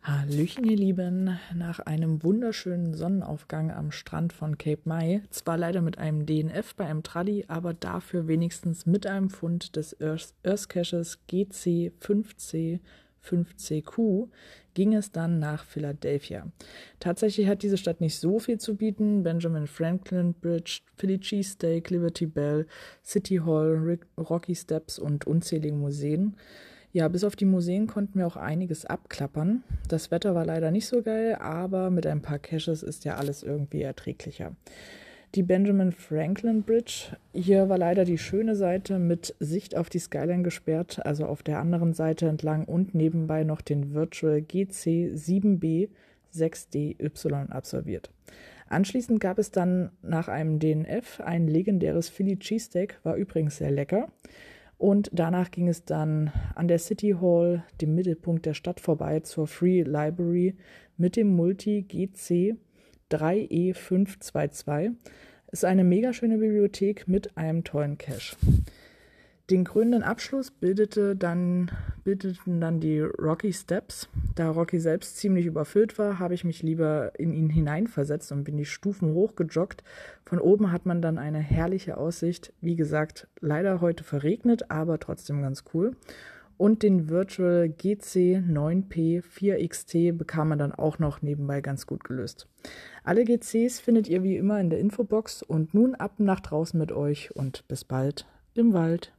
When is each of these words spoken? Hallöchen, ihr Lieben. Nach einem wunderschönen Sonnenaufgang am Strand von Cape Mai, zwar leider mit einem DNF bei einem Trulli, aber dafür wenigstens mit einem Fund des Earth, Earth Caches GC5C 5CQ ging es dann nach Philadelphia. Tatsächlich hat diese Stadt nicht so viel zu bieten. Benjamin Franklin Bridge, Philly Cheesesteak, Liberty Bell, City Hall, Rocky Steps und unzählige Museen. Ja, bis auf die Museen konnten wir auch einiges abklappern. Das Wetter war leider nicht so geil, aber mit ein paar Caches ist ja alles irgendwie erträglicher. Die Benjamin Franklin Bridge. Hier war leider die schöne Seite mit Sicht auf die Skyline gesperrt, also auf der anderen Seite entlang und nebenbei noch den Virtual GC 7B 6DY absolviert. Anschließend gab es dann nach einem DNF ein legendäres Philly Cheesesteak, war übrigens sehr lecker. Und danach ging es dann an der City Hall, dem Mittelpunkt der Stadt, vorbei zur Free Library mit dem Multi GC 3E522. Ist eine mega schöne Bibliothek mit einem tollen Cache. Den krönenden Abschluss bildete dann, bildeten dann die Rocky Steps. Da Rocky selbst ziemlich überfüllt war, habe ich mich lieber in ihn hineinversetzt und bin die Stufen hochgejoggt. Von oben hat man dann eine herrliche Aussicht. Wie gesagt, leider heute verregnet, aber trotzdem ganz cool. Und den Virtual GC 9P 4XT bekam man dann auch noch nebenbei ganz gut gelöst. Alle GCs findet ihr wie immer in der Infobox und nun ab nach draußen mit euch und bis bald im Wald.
Hallöchen, 0.00 0.64
ihr 0.64 0.76
Lieben. 0.76 1.38
Nach 1.54 1.80
einem 1.80 2.22
wunderschönen 2.22 2.94
Sonnenaufgang 2.94 3.72
am 3.72 3.90
Strand 3.90 4.32
von 4.32 4.58
Cape 4.58 4.82
Mai, 4.84 5.22
zwar 5.30 5.58
leider 5.58 5.82
mit 5.82 5.98
einem 5.98 6.24
DNF 6.24 6.76
bei 6.76 6.86
einem 6.86 7.02
Trulli, 7.02 7.46
aber 7.48 7.74
dafür 7.74 8.28
wenigstens 8.28 8.86
mit 8.86 9.06
einem 9.06 9.28
Fund 9.28 9.74
des 9.74 10.00
Earth, 10.00 10.34
Earth 10.44 10.68
Caches 10.68 11.18
GC5C 11.28 12.78
5CQ 13.24 14.28
ging 14.74 14.94
es 14.94 15.10
dann 15.10 15.38
nach 15.38 15.64
Philadelphia. 15.64 16.46
Tatsächlich 17.00 17.48
hat 17.48 17.62
diese 17.62 17.76
Stadt 17.76 18.00
nicht 18.00 18.18
so 18.18 18.38
viel 18.38 18.58
zu 18.58 18.76
bieten. 18.76 19.22
Benjamin 19.22 19.66
Franklin 19.66 20.34
Bridge, 20.34 20.80
Philly 20.96 21.18
Cheesesteak, 21.18 21.90
Liberty 21.90 22.26
Bell, 22.26 22.66
City 23.04 23.40
Hall, 23.44 23.98
Rocky 24.16 24.54
Steps 24.54 24.98
und 24.98 25.26
unzählige 25.26 25.74
Museen. 25.74 26.36
Ja, 26.92 27.08
bis 27.08 27.24
auf 27.24 27.36
die 27.36 27.44
Museen 27.44 27.86
konnten 27.86 28.18
wir 28.18 28.26
auch 28.26 28.36
einiges 28.36 28.86
abklappern. 28.86 29.62
Das 29.88 30.10
Wetter 30.10 30.34
war 30.34 30.46
leider 30.46 30.70
nicht 30.70 30.86
so 30.86 31.02
geil, 31.02 31.34
aber 31.34 31.90
mit 31.90 32.06
ein 32.06 32.22
paar 32.22 32.38
Caches 32.38 32.82
ist 32.82 33.04
ja 33.04 33.16
alles 33.16 33.42
irgendwie 33.42 33.82
erträglicher. 33.82 34.56
Die 35.34 35.42
Benjamin 35.42 35.92
Franklin 35.92 36.62
Bridge. 36.62 37.16
Hier 37.34 37.68
war 37.68 37.76
leider 37.76 38.06
die 38.06 38.16
schöne 38.16 38.56
Seite 38.56 38.98
mit 38.98 39.34
Sicht 39.40 39.76
auf 39.76 39.90
die 39.90 39.98
Skyline 39.98 40.42
gesperrt, 40.42 41.04
also 41.04 41.26
auf 41.26 41.42
der 41.42 41.58
anderen 41.58 41.92
Seite 41.92 42.26
entlang 42.26 42.64
und 42.64 42.94
nebenbei 42.94 43.44
noch 43.44 43.60
den 43.60 43.92
Virtual 43.92 44.40
GC 44.40 45.12
7B 45.14 45.90
6DY 46.34 47.50
absolviert. 47.50 48.10
Anschließend 48.68 49.20
gab 49.20 49.38
es 49.38 49.50
dann 49.50 49.90
nach 50.00 50.28
einem 50.28 50.60
DNF 50.60 51.20
ein 51.20 51.46
legendäres 51.46 52.08
Philly 52.08 52.38
Cheesesteak, 52.38 52.98
war 53.02 53.16
übrigens 53.16 53.58
sehr 53.58 53.70
lecker. 53.70 54.10
Und 54.78 55.10
danach 55.12 55.50
ging 55.50 55.68
es 55.68 55.84
dann 55.84 56.32
an 56.54 56.68
der 56.68 56.78
City 56.78 57.16
Hall, 57.20 57.64
dem 57.82 57.94
Mittelpunkt 57.94 58.46
der 58.46 58.54
Stadt, 58.54 58.80
vorbei 58.80 59.20
zur 59.20 59.46
Free 59.46 59.82
Library 59.82 60.54
mit 60.96 61.16
dem 61.16 61.28
Multi 61.34 61.82
GC 61.82 62.56
3E522. 63.10 64.92
Ist 65.50 65.64
eine 65.64 65.84
mega 65.84 66.12
schöne 66.12 66.38
Bibliothek 66.38 67.08
mit 67.08 67.36
einem 67.36 67.64
tollen 67.64 67.98
Cache. 67.98 68.36
Den 69.50 69.64
krönenden 69.64 70.02
Abschluss 70.02 70.50
bildete 70.50 71.16
dann, 71.16 71.70
bildeten 72.04 72.60
dann 72.60 72.80
die 72.80 73.00
Rocky 73.00 73.50
Steps. 73.54 74.10
Da 74.34 74.50
Rocky 74.50 74.78
selbst 74.78 75.16
ziemlich 75.16 75.46
überfüllt 75.46 75.98
war, 75.98 76.18
habe 76.18 76.34
ich 76.34 76.44
mich 76.44 76.62
lieber 76.62 77.12
in 77.18 77.32
ihn 77.32 77.48
hineinversetzt 77.48 78.30
und 78.30 78.44
bin 78.44 78.58
die 78.58 78.66
Stufen 78.66 79.14
hochgejoggt. 79.14 79.82
Von 80.26 80.38
oben 80.38 80.70
hat 80.70 80.84
man 80.84 81.00
dann 81.00 81.16
eine 81.16 81.38
herrliche 81.38 81.96
Aussicht. 81.96 82.52
Wie 82.60 82.76
gesagt, 82.76 83.26
leider 83.40 83.80
heute 83.80 84.04
verregnet, 84.04 84.70
aber 84.70 84.98
trotzdem 84.98 85.40
ganz 85.40 85.64
cool. 85.72 85.96
Und 86.58 86.82
den 86.82 87.08
Virtual 87.08 87.68
GC 87.68 88.42
9P 88.46 89.22
4XT 89.22 90.12
bekam 90.12 90.48
man 90.48 90.58
dann 90.58 90.72
auch 90.72 90.98
noch 90.98 91.22
nebenbei 91.22 91.60
ganz 91.60 91.86
gut 91.86 92.02
gelöst. 92.02 92.48
Alle 93.04 93.24
GCs 93.24 93.78
findet 93.78 94.08
ihr 94.08 94.24
wie 94.24 94.36
immer 94.36 94.60
in 94.60 94.68
der 94.68 94.80
Infobox 94.80 95.42
und 95.42 95.72
nun 95.72 95.94
ab 95.94 96.14
nach 96.18 96.40
draußen 96.40 96.78
mit 96.78 96.90
euch 96.92 97.34
und 97.36 97.66
bis 97.68 97.84
bald 97.84 98.26
im 98.54 98.74
Wald. 98.74 99.12